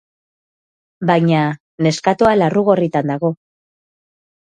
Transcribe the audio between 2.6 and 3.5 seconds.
gorritan dago.